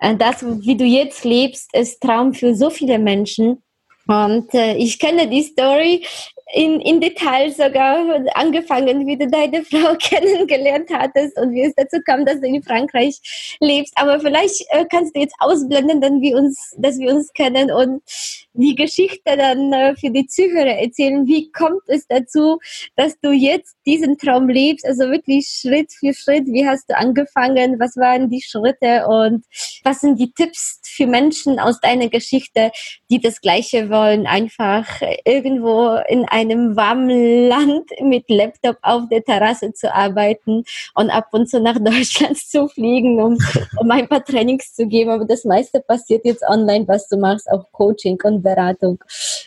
Äh, 0.00 0.16
das, 0.16 0.44
wie 0.44 0.76
du 0.76 0.84
jetzt 0.84 1.24
lebst, 1.24 1.74
ist 1.74 2.02
Traum 2.02 2.34
für 2.34 2.54
so 2.54 2.68
viele 2.68 2.98
Menschen. 2.98 3.62
Und 4.06 4.52
äh, 4.54 4.74
ich 4.76 4.98
kenne 4.98 5.28
die 5.28 5.42
Story 5.42 6.04
in, 6.52 6.80
in 6.80 7.00
Detail 7.00 7.50
sogar 7.50 8.24
angefangen, 8.34 9.06
wie 9.06 9.16
du 9.16 9.26
deine 9.26 9.64
Frau 9.70 9.94
kennengelernt 9.96 10.90
hattest 10.92 11.38
und 11.38 11.52
wie 11.52 11.62
es 11.62 11.74
dazu 11.74 11.98
kam, 12.04 12.24
dass 12.24 12.40
du 12.40 12.46
in 12.46 12.62
Frankreich 12.62 13.56
lebst. 13.60 13.92
Aber 13.96 14.20
vielleicht 14.20 14.64
äh, 14.70 14.84
kannst 14.90 15.16
du 15.16 15.20
jetzt 15.20 15.34
ausblenden, 15.40 16.00
dann 16.00 16.20
wir 16.20 16.36
uns, 16.36 16.74
dass 16.78 16.98
wir 16.98 17.12
uns 17.12 17.32
kennen 17.32 17.72
und 17.72 18.02
die 18.52 18.74
Geschichte 18.74 19.36
dann 19.36 19.72
äh, 19.72 19.96
für 19.96 20.10
die 20.10 20.26
Zuhörer 20.26 20.78
erzählen. 20.78 21.26
Wie 21.26 21.50
kommt 21.50 21.82
es 21.88 22.06
dazu, 22.06 22.58
dass 22.94 23.18
du 23.20 23.32
jetzt 23.32 23.76
diesen 23.86 24.16
Traum 24.16 24.48
lebst? 24.48 24.86
Also 24.86 25.10
wirklich 25.10 25.48
Schritt 25.48 25.92
für 25.92 26.14
Schritt. 26.14 26.46
Wie 26.46 26.66
hast 26.66 26.88
du 26.88 26.96
angefangen? 26.96 27.78
Was 27.80 27.96
waren 27.96 28.30
die 28.30 28.42
Schritte 28.42 29.06
und 29.06 29.44
was 29.84 30.00
sind 30.00 30.18
die 30.18 30.32
Tipps 30.32 30.80
für 30.84 31.06
Menschen 31.06 31.58
aus 31.58 31.80
deiner 31.80 32.08
Geschichte, 32.08 32.70
die 33.10 33.20
das 33.20 33.40
Gleiche 33.40 33.90
wollen? 33.90 34.26
Einfach 34.26 34.86
irgendwo 35.24 35.96
in 36.08 36.24
einem 36.36 36.76
warmen 36.76 37.48
Land 37.48 37.90
mit 38.02 38.28
Laptop 38.28 38.76
auf 38.82 39.04
der 39.10 39.24
Terrasse 39.24 39.72
zu 39.72 39.92
arbeiten 39.92 40.64
und 40.94 41.10
ab 41.10 41.28
und 41.32 41.48
zu 41.48 41.60
nach 41.60 41.78
Deutschland 41.80 42.36
zu 42.36 42.68
fliegen, 42.68 43.22
um, 43.22 43.38
um 43.80 43.90
ein 43.90 44.06
paar 44.06 44.24
Trainings 44.24 44.74
zu 44.74 44.86
geben. 44.86 45.10
Aber 45.10 45.24
das 45.24 45.44
meiste 45.44 45.80
passiert 45.80 46.24
jetzt 46.24 46.42
online, 46.46 46.86
was 46.86 47.08
du 47.08 47.16
machst, 47.16 47.50
auch 47.50 47.64
Coaching 47.72 48.18
und 48.24 48.42
Beratung. 48.42 49.02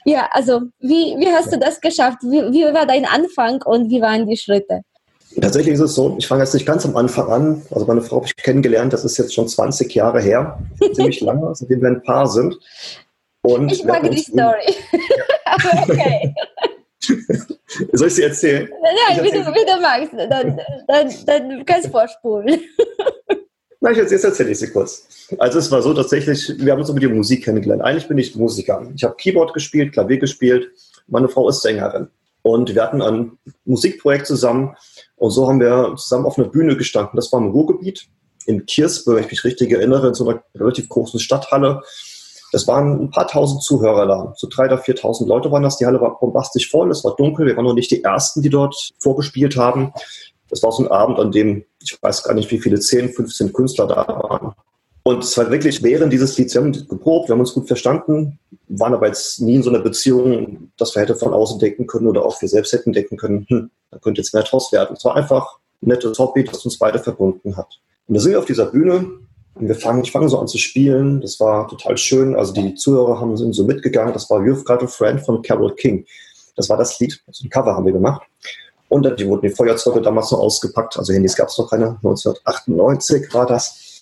Ja, 0.06 0.30
also 0.32 0.62
wie, 0.80 1.16
wie 1.20 1.28
hast 1.28 1.54
du 1.54 1.60
das 1.60 1.80
geschafft? 1.80 2.20
Wie, 2.24 2.42
wie 2.54 2.74
war 2.74 2.88
dein 2.88 3.06
Anfang 3.06 3.62
und 3.62 3.90
wie 3.90 4.02
waren 4.02 4.28
die 4.28 4.38
Schritte? 4.38 4.82
Tatsächlich 5.40 5.76
ist 5.76 5.82
es 5.82 5.94
so, 5.94 6.16
ich 6.18 6.28
fange 6.28 6.42
jetzt 6.42 6.56
nicht 6.56 6.66
ganz 6.66 6.86
am 6.86 6.98
Anfang 6.98 7.30
an. 7.32 7.62
Also 7.70 7.86
meine 7.86 8.02
Frau 8.02 8.18
habe 8.18 8.26
ich 8.26 8.36
kennengelernt, 8.36 8.94
das 8.94 9.06
ist 9.06 9.18
jetzt 9.18 9.34
schon 9.34 9.48
20 9.48 9.94
Jahre 9.94 10.22
her, 10.22 10.58
ziemlich 10.94 11.22
lange, 11.22 11.54
seitdem 11.54 11.82
wir 11.82 11.90
ein 11.90 12.02
Paar 12.02 12.28
sind. 12.28 12.58
Und 13.42 13.72
ich 13.72 13.84
mag 13.84 14.10
die 14.10 14.18
Story. 14.18 14.76
Aber 15.46 15.84
okay. 15.84 16.34
Soll 17.94 18.08
ich 18.08 18.16
sie 18.16 18.24
erzählen? 18.24 18.70
Nein, 18.82 19.24
wie, 19.24 19.32
du, 19.32 19.40
wie 19.40 19.66
du 19.66 19.82
magst. 19.82 20.14
Dann, 20.14 20.60
dann, 20.88 21.14
dann 21.26 21.66
kannst 21.66 21.88
du 21.88 21.92
vorspulen. 21.92 22.62
Na, 23.82 23.92
jetzt, 23.92 24.12
jetzt 24.12 24.26
erzähle 24.26 24.52
ich 24.52 24.60
sie 24.60 24.72
kurz. 24.72 25.08
Also 25.38 25.60
es 25.60 25.72
war 25.72 25.82
so 25.82 25.94
tatsächlich, 25.94 26.54
wir 26.58 26.74
haben 26.74 26.80
uns 26.80 26.90
über 26.90 27.00
die 27.00 27.08
Musik 27.08 27.46
kennengelernt. 27.46 27.82
Eigentlich 27.82 28.08
bin 28.08 28.18
ich 28.18 28.36
Musiker. 28.36 28.86
Ich 28.94 29.04
habe 29.04 29.16
Keyboard 29.16 29.54
gespielt, 29.54 29.94
Klavier 29.94 30.18
gespielt. 30.18 30.70
Meine 31.08 31.30
Frau 31.30 31.48
ist 31.48 31.62
Sängerin. 31.62 32.10
Und 32.42 32.74
wir 32.74 32.84
hatten 32.84 33.02
ein 33.02 33.38
Musikprojekt 33.66 34.28
zusammen. 34.28 34.76
Und 35.16 35.32
so 35.32 35.48
haben 35.48 35.60
wir 35.60 35.96
zusammen 35.98 36.26
auf 36.26 36.38
einer 36.38 36.50
Bühne 36.50 36.76
gestanden. 36.76 37.16
Das 37.16 37.32
war 37.32 37.40
im 37.40 37.52
Ruhrgebiet, 37.52 38.08
in 38.46 38.66
Kirsbe, 38.66 39.16
wenn 39.16 39.24
ich 39.24 39.32
mich 39.32 39.44
richtig 39.46 39.72
erinnere, 39.72 40.10
in 40.10 40.14
so 40.14 40.28
einer 40.28 40.44
relativ 40.56 40.90
großen 40.90 41.20
Stadthalle. 41.20 41.82
Das 42.52 42.68
waren 42.68 43.02
ein 43.02 43.12
paar 43.12 43.28
tausend 43.28 43.64
Zuhörer 43.64 44.08
da. 44.08 44.34
So 44.36 44.48
drei 44.50 44.66
oder 44.66 44.78
viertausend 44.78 45.30
Leute 45.30 45.52
waren 45.52 45.64
das. 45.64 45.78
Die 45.78 45.86
Halle 45.86 46.02
war 46.02 46.20
bombastisch 46.20 46.70
voll. 46.70 46.90
Es 46.92 47.04
war 47.04 47.16
dunkel. 47.16 47.46
Wir 47.46 47.56
waren 47.56 47.66
noch 47.66 47.74
nicht 47.74 47.92
die 47.92 48.04
Ersten, 48.04 48.42
die 48.42 48.50
dort 48.50 48.92
vorgespielt 49.00 49.56
haben. 49.58 49.94
Das 50.50 50.64
war 50.64 50.72
so 50.72 50.84
ein 50.84 50.92
Abend, 50.92 51.20
an 51.20 51.32
dem, 51.32 51.66
ich 51.82 51.98
weiß 52.02 52.24
gar 52.24 52.34
nicht, 52.34 52.50
wie 52.52 52.60
viele, 52.60 52.80
10, 52.80 53.10
15 53.10 53.54
Künstler 53.54 53.88
da 53.88 54.08
waren. 54.08 54.54
Und 55.04 55.24
es 55.24 55.38
war 55.38 55.50
wirklich 55.50 55.82
während 55.82 56.12
dieses 56.12 56.38
Lieds, 56.38 56.54
wir 56.54 56.62
haben 56.62 56.72
geprobt, 56.72 57.30
wir 57.30 57.34
haben 57.34 57.40
uns 57.40 57.54
gut 57.54 57.68
verstanden, 57.68 58.40
waren 58.68 58.94
aber 58.94 59.08
jetzt 59.08 59.42
nie 59.42 59.56
in 59.56 59.64
so 59.64 59.70
einer 59.70 59.80
Beziehung, 59.80 60.72
dass 60.78 60.94
wir 60.96 61.02
hätte 61.02 61.16
von 61.16 61.34
außen 61.34 61.60
denken 61.60 61.88
können 61.88 62.08
oder 62.08 62.26
auch 62.26 62.42
wir 62.42 62.50
selbst 62.50 62.74
hätten 62.74 62.94
denken 62.94 63.18
können, 63.18 63.46
hm, 63.50 63.72
da 63.92 63.98
könnte 63.98 64.22
jetzt 64.22 64.34
mehr 64.34 64.44
draus 64.44 64.72
werden. 64.72 64.96
Es 64.98 65.06
war 65.06 65.16
einfach 65.16 65.58
ein 65.82 65.90
nettes 65.90 66.20
Hobby, 66.20 66.44
das 66.44 66.66
uns 66.66 66.78
beide 66.78 67.00
verbunden 67.00 67.56
hat. 67.56 67.80
Und 68.08 68.16
da 68.16 68.22
sind 68.22 68.32
wir 68.32 68.40
auf 68.40 68.46
dieser 68.46 68.68
Bühne 68.68 69.10
wir 69.68 69.76
fangen, 69.76 70.04
ich 70.04 70.12
fange 70.12 70.30
so 70.30 70.40
an 70.40 70.48
zu 70.48 70.58
spielen. 70.58 71.22
Das 71.22 71.40
war 71.40 71.68
total 71.68 71.98
schön. 71.98 72.36
Also 72.36 72.54
die 72.54 72.76
Zuhörer 72.76 73.20
haben 73.20 73.36
sind 73.38 73.54
so 73.54 73.66
mitgegangen. 73.66 74.14
Das 74.14 74.30
war 74.30 74.40
You've 74.40 74.64
Got 74.64 74.84
a 74.84 74.88
Friend 74.88 75.20
von 75.22 75.42
Carol 75.42 75.76
King. 75.76 76.06
Das 76.56 76.70
war 76.70 76.78
das 76.78 77.00
Lied. 77.00 77.22
Also 77.28 77.46
ein 77.46 77.50
Cover 77.50 77.76
haben 77.76 77.86
wir 77.86 77.94
gemacht. 77.94 78.22
Und 78.90 79.04
dann 79.04 79.20
wurden 79.28 79.42
die 79.42 79.50
Feuerzeuge 79.50 80.02
damals 80.02 80.32
noch 80.32 80.40
ausgepackt. 80.40 80.98
Also 80.98 81.14
Handys 81.14 81.36
gab 81.36 81.50
es 81.50 81.58
noch 81.58 81.70
keine. 81.70 81.98
1998 82.04 83.34
war 83.34 83.46
das. 83.46 84.02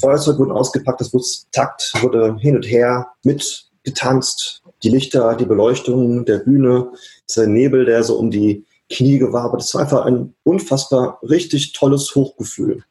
Feuerzeuge 0.00 0.40
wurden 0.40 0.52
ausgepackt. 0.52 1.00
Das 1.00 1.12
wurde 1.12 1.24
Takt, 1.52 1.92
wurde 2.00 2.36
hin 2.40 2.56
und 2.56 2.64
her 2.64 3.08
mitgetanzt. 3.22 4.62
Die 4.82 4.88
Lichter, 4.90 5.36
die 5.36 5.46
Beleuchtung 5.46 6.24
der 6.24 6.38
Bühne, 6.38 6.90
dieser 7.28 7.46
Nebel, 7.46 7.84
der 7.84 8.02
so 8.02 8.18
um 8.18 8.30
die 8.30 8.64
Knie 8.90 9.18
gewabert. 9.18 9.60
Das 9.60 9.74
war 9.74 9.82
einfach 9.82 10.04
ein 10.04 10.34
unfassbar 10.44 11.18
richtig 11.22 11.72
tolles 11.72 12.14
Hochgefühl. 12.14 12.84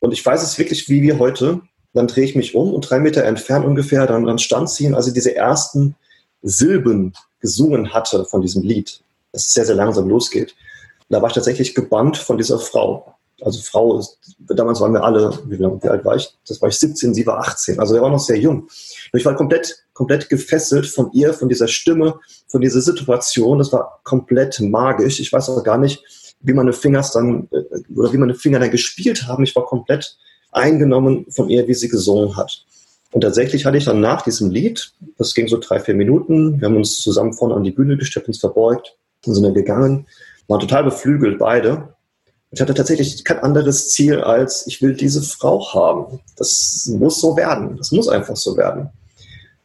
Und 0.00 0.12
ich 0.12 0.24
weiß 0.24 0.42
es 0.42 0.58
wirklich 0.58 0.88
wie 0.88 1.02
wir 1.02 1.18
heute. 1.18 1.60
Dann 1.92 2.08
drehe 2.08 2.24
ich 2.24 2.36
mich 2.36 2.54
um 2.54 2.74
und 2.74 2.88
drei 2.88 2.98
Meter 2.98 3.24
entfernt 3.24 3.64
ungefähr, 3.64 4.06
dann, 4.06 4.24
dann 4.24 4.38
stand 4.38 4.68
sie, 4.68 4.92
also 4.92 5.10
diese 5.10 5.34
ersten 5.34 5.94
Silben 6.42 7.14
gesungen 7.40 7.94
hatte 7.94 8.24
von 8.26 8.42
diesem 8.42 8.62
Lied, 8.62 9.00
das 9.32 9.50
sehr, 9.50 9.64
sehr 9.64 9.74
langsam 9.74 10.08
losgeht. 10.08 10.54
Da 11.08 11.22
war 11.22 11.28
ich 11.28 11.34
tatsächlich 11.34 11.74
gebannt 11.74 12.18
von 12.18 12.36
dieser 12.36 12.58
Frau. 12.58 13.14
Also 13.42 13.60
Frau 13.60 13.98
ist, 13.98 14.18
damals 14.38 14.80
waren 14.80 14.94
wir 14.94 15.04
alle, 15.04 15.38
wie, 15.46 15.58
wie 15.58 15.88
alt 15.88 16.04
war 16.04 16.16
ich? 16.16 16.34
Das 16.48 16.60
war 16.62 16.68
ich 16.68 16.78
17, 16.78 17.14
sie 17.14 17.26
war 17.26 17.38
18. 17.38 17.78
Also 17.78 17.94
er 17.94 18.02
war 18.02 18.10
noch 18.10 18.18
sehr 18.18 18.38
jung. 18.38 18.62
Und 19.12 19.18
ich 19.18 19.24
war 19.24 19.36
komplett, 19.36 19.84
komplett 19.92 20.28
gefesselt 20.28 20.86
von 20.86 21.10
ihr, 21.12 21.34
von 21.34 21.48
dieser 21.48 21.68
Stimme, 21.68 22.18
von 22.46 22.60
dieser 22.60 22.80
Situation. 22.80 23.58
Das 23.58 23.72
war 23.72 24.00
komplett 24.04 24.58
magisch. 24.60 25.20
Ich 25.20 25.32
weiß 25.32 25.50
auch 25.50 25.62
gar 25.64 25.78
nicht, 25.78 26.02
wie 26.40 26.52
meine 26.52 26.72
Finger 26.72 27.04
dann 27.12 27.48
äh, 27.50 27.92
oder 27.94 28.12
wie 28.12 28.18
meine 28.18 28.34
Finger 28.34 28.58
dann 28.58 28.70
gespielt 28.70 29.26
haben. 29.26 29.44
Ich 29.44 29.56
war 29.56 29.64
komplett 29.64 30.16
eingenommen 30.52 31.26
von 31.30 31.48
ihr, 31.48 31.66
wie 31.68 31.74
sie 31.74 31.88
gesungen 31.88 32.36
hat. 32.36 32.64
Und 33.12 33.20
tatsächlich 33.20 33.64
hatte 33.64 33.78
ich 33.78 33.84
dann 33.84 34.00
nach 34.00 34.22
diesem 34.22 34.50
Lied, 34.50 34.92
das 35.16 35.34
ging 35.34 35.48
so 35.48 35.58
drei, 35.58 35.80
vier 35.80 35.94
Minuten, 35.94 36.60
wir 36.60 36.68
haben 36.68 36.76
uns 36.76 37.00
zusammen 37.00 37.32
vorne 37.32 37.54
an 37.54 37.64
die 37.64 37.70
Bühne 37.70 37.96
gestellt, 37.96 38.28
uns 38.28 38.40
verbeugt 38.40 38.96
und 39.24 39.34
sind 39.34 39.44
dann 39.44 39.54
gegangen, 39.54 40.06
waren 40.48 40.60
total 40.60 40.84
beflügelt 40.84 41.38
beide. 41.38 41.94
Ich 42.50 42.60
hatte 42.60 42.74
tatsächlich 42.74 43.24
kein 43.24 43.38
anderes 43.40 43.90
Ziel 43.90 44.20
als, 44.20 44.66
ich 44.66 44.82
will 44.82 44.94
diese 44.94 45.22
Frau 45.22 45.72
haben. 45.72 46.20
Das 46.36 46.88
muss 46.98 47.20
so 47.20 47.36
werden. 47.36 47.76
Das 47.76 47.92
muss 47.92 48.08
einfach 48.08 48.36
so 48.36 48.56
werden. 48.56 48.90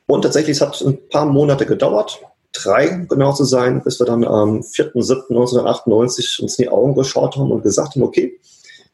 Und 0.07 0.23
tatsächlich, 0.23 0.57
es 0.57 0.61
hat 0.61 0.81
ein 0.81 0.97
paar 1.09 1.25
Monate 1.25 1.65
gedauert 1.65 2.21
drei 2.53 3.05
genau 3.09 3.33
zu 3.33 3.45
sein, 3.45 3.81
bis 3.83 3.99
wir 3.99 4.05
dann 4.05 4.23
am 4.23 4.59
4.7.1998 4.59 6.41
uns 6.41 6.59
in 6.59 6.63
die 6.63 6.69
Augen 6.69 6.95
geschaut 6.95 7.37
haben 7.37 7.51
und 7.51 7.63
gesagt 7.63 7.95
haben, 7.95 8.03
okay, 8.03 8.39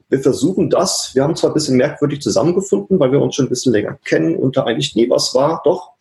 wir 0.09 0.19
versuchen 0.19 0.69
das. 0.69 1.11
Wir 1.13 1.23
haben 1.23 1.35
zwar 1.35 1.49
ein 1.49 1.53
bisschen 1.53 1.77
merkwürdig 1.77 2.21
zusammengefunden, 2.21 2.99
weil 2.99 3.11
wir 3.11 3.21
uns 3.21 3.35
schon 3.35 3.45
ein 3.45 3.49
bisschen 3.49 3.73
länger 3.73 3.97
kennen 4.05 4.35
und 4.35 4.55
da 4.55 4.63
eigentlich 4.63 4.95
nie 4.95 5.09
was 5.09 5.33
war, 5.33 5.61
doch 5.65 5.91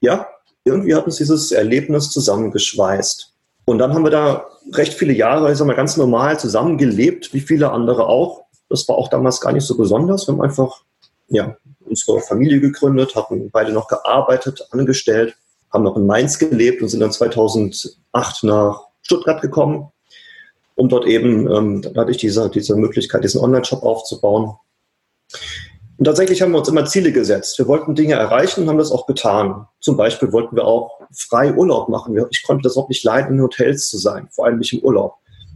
ja, 0.00 0.26
irgendwie 0.64 0.94
hat 0.94 1.06
uns 1.06 1.16
dieses 1.16 1.52
Erlebnis 1.52 2.10
zusammengeschweißt. 2.10 3.32
Und 3.66 3.78
dann 3.78 3.94
haben 3.94 4.04
wir 4.04 4.10
da 4.10 4.46
recht 4.72 4.94
viele 4.94 5.12
Jahre, 5.12 5.50
ich 5.50 5.58
sag 5.58 5.66
mal, 5.66 5.76
ganz 5.76 5.96
normal 5.96 6.38
zusammengelebt, 6.38 7.32
wie 7.32 7.40
viele 7.40 7.70
andere 7.70 8.06
auch. 8.06 8.44
Das 8.68 8.86
war 8.88 8.96
auch 8.96 9.08
damals 9.08 9.40
gar 9.40 9.52
nicht 9.52 9.64
so 9.64 9.76
besonders. 9.76 10.26
Wir 10.26 10.34
haben 10.34 10.42
einfach 10.42 10.82
ja, 11.28 11.56
unsere 11.84 12.20
Familie 12.20 12.60
gegründet, 12.60 13.14
hatten 13.14 13.50
beide 13.50 13.72
noch 13.72 13.88
gearbeitet, 13.88 14.68
angestellt 14.70 15.36
haben 15.72 15.84
noch 15.84 15.96
in 15.96 16.06
Mainz 16.06 16.38
gelebt 16.38 16.82
und 16.82 16.88
sind 16.88 17.00
dann 17.00 17.12
2008 17.12 18.44
nach 18.44 18.86
Stuttgart 19.02 19.40
gekommen, 19.40 19.90
um 20.74 20.88
dort 20.88 21.06
eben, 21.06 21.50
ähm, 21.50 21.82
da 21.82 22.02
hatte 22.02 22.10
ich 22.10 22.16
diese, 22.18 22.50
diese 22.50 22.76
Möglichkeit, 22.76 23.24
diesen 23.24 23.40
Online-Shop 23.40 23.82
aufzubauen. 23.82 24.56
Und 25.98 26.04
tatsächlich 26.04 26.42
haben 26.42 26.52
wir 26.52 26.58
uns 26.58 26.68
immer 26.68 26.84
Ziele 26.84 27.10
gesetzt. 27.10 27.58
Wir 27.58 27.68
wollten 27.68 27.94
Dinge 27.94 28.14
erreichen 28.14 28.62
und 28.62 28.68
haben 28.68 28.78
das 28.78 28.92
auch 28.92 29.06
getan. 29.06 29.66
Zum 29.80 29.96
Beispiel 29.96 30.32
wollten 30.32 30.54
wir 30.54 30.66
auch 30.66 31.00
frei 31.12 31.54
Urlaub 31.54 31.88
machen. 31.88 32.18
Ich 32.30 32.42
konnte 32.42 32.64
das 32.64 32.76
auch 32.76 32.88
nicht 32.88 33.02
leiden, 33.02 33.36
in 33.36 33.42
Hotels 33.42 33.88
zu 33.88 33.96
sein, 33.96 34.28
vor 34.30 34.44
allem 34.44 34.58
nicht 34.58 34.74
im 34.74 34.80
Urlaub. 34.80 35.14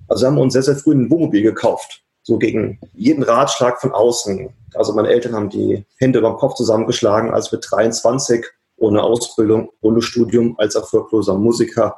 Also 0.08 0.26
haben 0.26 0.36
wir 0.36 0.42
uns 0.42 0.54
sehr, 0.54 0.62
sehr 0.62 0.76
früh 0.76 0.94
ein 0.94 1.10
Wohnmobil 1.10 1.42
gekauft. 1.42 2.02
So 2.22 2.38
gegen 2.38 2.80
jeden 2.94 3.22
Ratschlag 3.22 3.80
von 3.80 3.92
außen. 3.92 4.48
Also 4.74 4.92
meine 4.94 5.08
Eltern 5.08 5.34
haben 5.34 5.50
die 5.50 5.84
Hände 5.98 6.20
beim 6.20 6.36
Kopf 6.36 6.54
zusammengeschlagen, 6.54 7.30
als 7.30 7.52
wir 7.52 7.58
23 7.58 8.46
ohne 8.80 9.02
Ausbildung, 9.02 9.70
ohne 9.82 10.02
Studium, 10.02 10.56
als 10.58 10.74
erfolgloser 10.74 11.36
Musiker 11.36 11.96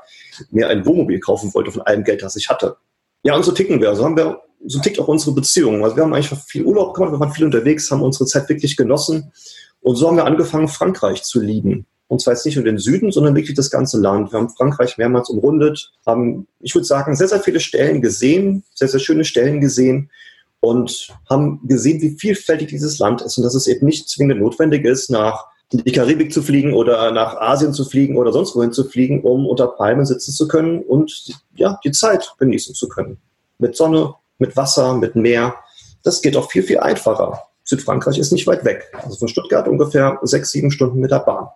mir 0.51 0.69
ein 0.69 0.85
Wohnmobil 0.85 1.21
kaufen 1.21 1.55
wollte 1.55 1.71
von 1.71 1.83
allem 1.83 2.05
Geld, 2.05 2.23
das 2.23 2.37
ich 2.37 2.49
hatte. 2.49 2.77
Ja, 3.23 3.37
und 3.37 3.45
so 3.45 3.53
ticken 3.53 3.81
wir. 3.81 3.95
So 3.95 4.05
haben 4.05 4.17
wir, 4.17 4.43
so 4.67 4.81
tickt 4.81 4.99
auch 4.99 5.09
unsere 5.09 5.33
Beziehung. 5.33 5.85
Also 5.85 5.97
wir 5.97 6.03
haben 6.03 6.13
eigentlich 6.13 6.39
viel 6.41 6.65
Urlaub 6.65 6.95
gemacht, 6.95 7.13
wir 7.13 7.21
waren 7.21 7.33
viel 7.33 7.45
unterwegs, 7.45 7.91
haben 7.91 8.03
unsere 8.03 8.27
Zeit 8.27 8.49
wirklich 8.49 8.77
genossen. 8.77 9.33
Und 9.81 9.97
so 9.97 10.09
haben 10.09 10.17
wir 10.17 10.27
angefangen, 10.27 10.69
Frankreich 10.69 11.23
zu 11.23 11.41
lieben. 11.41 11.87
Und 12.09 12.21
zwar 12.21 12.35
jetzt 12.35 12.45
nicht 12.45 12.57
nur 12.57 12.65
den 12.65 12.79
Süden, 12.79 13.11
sondern 13.13 13.35
wirklich 13.37 13.57
das 13.57 13.71
ganze 13.71 13.99
Land. 13.99 14.33
Wir 14.33 14.41
haben 14.41 14.51
Frankreich 14.51 14.99
mehrmals 14.99 15.31
umrundet, 15.31 15.93
haben, 16.05 16.47
ich 16.61 16.75
würde 16.75 16.85
sagen, 16.85 17.17
sehr, 17.17 17.29
sehr 17.29 17.41
viele 17.41 17.61
Stellen 17.61 18.03
gesehen, 18.03 18.65
sehr, 18.75 18.89
sehr 18.89 19.01
schöne 19.01 19.25
Stellen 19.25 19.61
gesehen 19.61 20.11
und 20.61 21.09
haben 21.31 21.61
gesehen, 21.67 22.03
wie 22.03 22.17
vielfältig 22.19 22.69
dieses 22.69 22.99
Land 22.99 23.23
ist 23.23 23.39
und 23.39 23.45
dass 23.45 23.55
es 23.55 23.67
eben 23.67 23.87
nicht 23.87 24.09
zwingend 24.09 24.41
notwendig 24.41 24.85
ist, 24.85 25.11
nach 25.11 25.47
in 25.73 25.85
die 25.85 25.93
Karibik 25.93 26.33
zu 26.33 26.43
fliegen 26.43 26.75
oder 26.75 27.11
nach 27.11 27.37
Asien 27.41 27.73
zu 27.73 27.85
fliegen 27.85 28.17
oder 28.17 28.33
sonst 28.33 28.55
wohin 28.55 28.73
zu 28.73 28.85
fliegen, 28.85 29.23
um 29.23 29.47
unter 29.47 29.69
Palmen 29.69 30.05
sitzen 30.05 30.33
zu 30.33 30.49
können 30.49 30.81
und 30.83 31.33
ja, 31.55 31.79
die 31.85 31.93
Zeit 31.93 32.35
genießen 32.39 32.75
zu 32.75 32.89
können. 32.89 33.19
Mit 33.59 33.77
Sonne, 33.77 34.15
mit 34.39 34.57
Wasser, 34.57 34.95
mit 34.95 35.17
Meer. 35.17 35.55
Das 36.03 36.21
geht 36.21 36.37
auch 36.37 36.51
viel, 36.51 36.63
viel 36.63 36.81
einfacher. 36.81 37.43
Südfrankreich 37.65 38.19
ist 38.19 38.33
nicht 38.33 38.47
weit 38.47 38.65
weg. 38.65 38.93
Also 39.03 39.17
von 39.17 39.29
Stuttgart 39.29 39.69
ungefähr 39.69 40.19
sechs, 40.23 40.51
sieben 40.51 40.71
Stunden 40.71 41.01
mit 41.01 41.11
der 41.11 41.21
Bahn. 41.21 41.49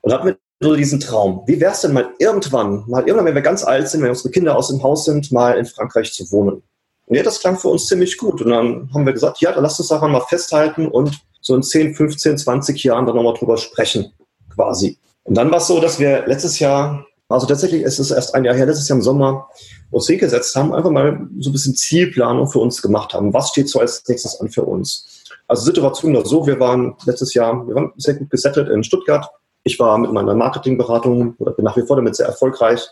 Und 0.00 0.12
hatten 0.12 0.28
wir 0.28 0.38
so 0.60 0.76
diesen 0.76 1.00
Traum. 1.00 1.42
Wie 1.46 1.60
wäre 1.60 1.72
es 1.72 1.80
denn 1.80 1.92
mal 1.92 2.10
irgendwann, 2.18 2.84
mal 2.86 3.02
irgendwann, 3.06 3.26
wenn 3.26 3.34
wir 3.34 3.42
ganz 3.42 3.64
alt 3.64 3.88
sind, 3.88 4.02
wenn 4.02 4.10
unsere 4.10 4.30
Kinder 4.30 4.56
aus 4.56 4.68
dem 4.68 4.82
Haus 4.82 5.04
sind, 5.04 5.32
mal 5.32 5.58
in 5.58 5.66
Frankreich 5.66 6.12
zu 6.12 6.30
wohnen? 6.30 6.62
Und 7.06 7.16
ja, 7.16 7.22
das 7.22 7.40
klang 7.40 7.58
für 7.58 7.68
uns 7.68 7.86
ziemlich 7.86 8.16
gut. 8.16 8.40
Und 8.40 8.50
dann 8.50 8.90
haben 8.94 9.04
wir 9.04 9.12
gesagt, 9.12 9.40
ja, 9.40 9.52
dann 9.52 9.64
lasst 9.64 9.80
uns 9.80 9.88
daran 9.88 10.12
mal 10.12 10.20
festhalten 10.20 10.86
und 10.86 11.20
so 11.40 11.54
in 11.54 11.62
10, 11.62 11.94
15, 11.94 12.38
20 12.38 12.82
Jahren 12.84 13.06
dann 13.06 13.16
nochmal 13.16 13.34
drüber 13.34 13.56
sprechen, 13.56 14.12
quasi. 14.54 14.98
Und 15.24 15.36
dann 15.36 15.50
war 15.50 15.58
es 15.58 15.66
so, 15.66 15.80
dass 15.80 15.98
wir 15.98 16.26
letztes 16.26 16.58
Jahr, 16.58 17.06
also 17.28 17.46
tatsächlich 17.46 17.82
ist 17.82 17.98
es 17.98 18.10
erst 18.10 18.34
ein 18.34 18.44
Jahr 18.44 18.54
her, 18.54 18.66
letztes 18.66 18.88
Jahr 18.88 18.98
im 18.98 19.02
Sommer, 19.02 19.48
uns 19.90 20.06
hingesetzt 20.06 20.54
haben, 20.56 20.74
einfach 20.74 20.90
mal 20.90 21.28
so 21.38 21.50
ein 21.50 21.52
bisschen 21.52 21.74
Zielplanung 21.74 22.48
für 22.48 22.58
uns 22.58 22.80
gemacht 22.82 23.14
haben. 23.14 23.32
Was 23.32 23.48
steht 23.48 23.68
so 23.68 23.80
als 23.80 24.06
nächstes 24.08 24.40
an 24.40 24.48
für 24.48 24.62
uns? 24.62 25.24
Also 25.48 25.64
Situation 25.64 26.14
war 26.14 26.24
so, 26.24 26.46
wir 26.46 26.60
waren 26.60 26.94
letztes 27.06 27.34
Jahr, 27.34 27.66
wir 27.66 27.74
waren 27.74 27.92
sehr 27.96 28.14
gut 28.14 28.30
gesettelt 28.30 28.68
in 28.68 28.84
Stuttgart. 28.84 29.28
Ich 29.64 29.78
war 29.78 29.98
mit 29.98 30.12
meiner 30.12 30.34
Marketingberatung 30.34 31.34
oder 31.38 31.52
bin 31.52 31.64
nach 31.64 31.76
wie 31.76 31.86
vor 31.86 31.96
damit 31.96 32.16
sehr 32.16 32.26
erfolgreich. 32.26 32.86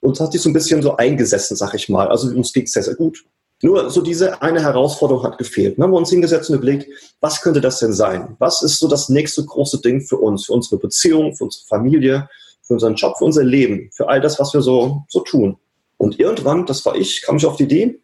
Uns 0.00 0.20
hat 0.20 0.32
sich 0.32 0.40
so 0.40 0.48
ein 0.48 0.52
bisschen 0.52 0.82
so 0.82 0.96
eingesessen, 0.96 1.56
sag 1.56 1.74
ich 1.74 1.88
mal. 1.88 2.08
Also 2.08 2.28
uns 2.28 2.52
ging 2.52 2.62
es 2.62 2.72
sehr, 2.72 2.84
sehr 2.84 2.94
gut. 2.94 3.24
Nur 3.62 3.90
so 3.90 4.00
diese 4.00 4.40
eine 4.40 4.62
Herausforderung 4.62 5.22
hat 5.22 5.38
gefehlt. 5.38 5.76
Dann 5.76 5.84
haben 5.84 5.92
wir 5.92 5.98
uns 5.98 6.10
hingesetzt 6.10 6.48
und 6.48 6.56
überlegt, 6.56 6.88
was 7.20 7.42
könnte 7.42 7.60
das 7.60 7.78
denn 7.78 7.92
sein? 7.92 8.36
Was 8.38 8.62
ist 8.62 8.78
so 8.78 8.88
das 8.88 9.08
nächste 9.10 9.44
große 9.44 9.82
Ding 9.82 10.00
für 10.00 10.16
uns, 10.16 10.46
für 10.46 10.54
unsere 10.54 10.78
Beziehung, 10.78 11.34
für 11.36 11.44
unsere 11.44 11.66
Familie, 11.66 12.28
für 12.62 12.74
unseren 12.74 12.94
Job, 12.94 13.18
für 13.18 13.24
unser 13.24 13.44
Leben, 13.44 13.90
für 13.92 14.08
all 14.08 14.20
das, 14.20 14.38
was 14.38 14.54
wir 14.54 14.62
so, 14.62 15.04
so 15.08 15.20
tun? 15.20 15.58
Und 15.98 16.18
irgendwann, 16.18 16.64
das 16.64 16.84
war 16.86 16.96
ich, 16.96 17.22
kam 17.22 17.36
ich 17.36 17.44
auf 17.44 17.56
die 17.56 17.64
Idee, 17.64 18.00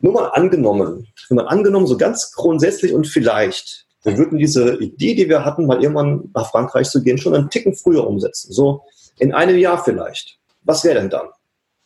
Nur 0.00 0.12
mal 0.12 0.26
angenommen, 0.28 1.08
nur 1.30 1.42
mal 1.42 1.48
angenommen, 1.48 1.86
so 1.86 1.96
ganz 1.96 2.32
grundsätzlich 2.32 2.92
und 2.92 3.06
vielleicht, 3.06 3.86
wir 4.04 4.16
würden 4.16 4.38
diese 4.38 4.76
Idee, 4.76 5.14
die 5.14 5.28
wir 5.28 5.44
hatten, 5.44 5.66
mal 5.66 5.82
irgendwann 5.82 6.30
nach 6.34 6.50
Frankreich 6.50 6.88
zu 6.88 7.02
gehen, 7.02 7.18
schon 7.18 7.34
einen 7.34 7.50
Ticken 7.50 7.74
früher 7.74 8.06
umsetzen. 8.06 8.52
So 8.52 8.82
in 9.18 9.32
einem 9.32 9.58
Jahr 9.58 9.82
vielleicht. 9.82 10.38
Was 10.62 10.84
wäre 10.84 11.00
denn 11.00 11.10
dann? 11.10 11.28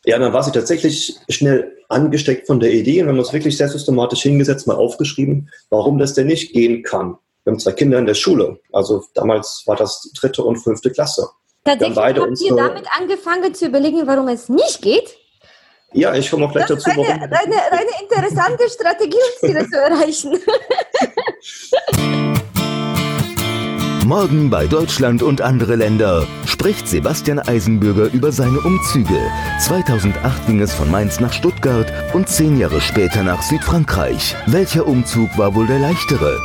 Ja, 0.04 0.18
dann 0.18 0.32
war 0.32 0.42
sie 0.42 0.50
tatsächlich 0.50 1.16
schnell 1.28 1.76
angesteckt 1.88 2.46
von 2.46 2.58
der 2.58 2.72
Idee 2.72 3.00
und 3.00 3.06
wir 3.06 3.12
haben 3.12 3.18
uns 3.18 3.32
wirklich 3.32 3.56
sehr 3.56 3.68
systematisch 3.68 4.22
hingesetzt, 4.22 4.66
mal 4.66 4.74
aufgeschrieben, 4.74 5.50
warum 5.70 5.98
das 5.98 6.14
denn 6.14 6.26
nicht 6.26 6.52
gehen 6.52 6.82
kann. 6.82 7.16
Wir 7.44 7.52
haben 7.52 7.60
zwei 7.60 7.72
Kinder 7.72 7.98
in 7.98 8.06
der 8.06 8.14
Schule. 8.14 8.58
Also 8.72 9.04
damals 9.14 9.62
war 9.66 9.76
das 9.76 10.10
dritte 10.18 10.42
und 10.42 10.56
fünfte 10.56 10.90
Klasse. 10.90 11.28
Tatsächlich 11.64 11.96
habt 11.96 12.40
ihr 12.40 12.56
damit 12.56 12.86
angefangen 12.98 13.54
zu 13.54 13.66
überlegen, 13.66 14.06
warum 14.06 14.28
es 14.28 14.48
nicht 14.48 14.82
geht? 14.82 15.16
Ja, 15.92 16.14
ich 16.14 16.30
komme 16.30 16.46
auch 16.46 16.52
gleich 16.52 16.66
das 16.66 16.82
dazu. 16.82 17.00
Ist 17.00 17.08
eine, 17.08 17.22
eine, 17.22 17.62
eine 17.70 17.90
interessante 18.00 18.68
Strategie, 18.68 19.16
um 19.16 19.48
Ziele 19.48 19.68
zu 19.68 19.76
erreichen. 19.76 20.32
Morgen 24.12 24.50
bei 24.50 24.66
Deutschland 24.66 25.22
und 25.22 25.40
andere 25.40 25.74
Länder 25.74 26.26
spricht 26.44 26.86
Sebastian 26.86 27.38
Eisenbürger 27.38 28.12
über 28.12 28.30
seine 28.30 28.60
Umzüge. 28.60 29.18
2008 29.58 30.46
ging 30.46 30.60
es 30.60 30.74
von 30.74 30.90
Mainz 30.90 31.18
nach 31.18 31.32
Stuttgart 31.32 31.90
und 32.12 32.28
zehn 32.28 32.58
Jahre 32.58 32.82
später 32.82 33.22
nach 33.22 33.40
Südfrankreich. 33.40 34.36
Welcher 34.44 34.86
Umzug 34.86 35.38
war 35.38 35.54
wohl 35.54 35.66
der 35.66 35.78
leichtere? 35.78 36.38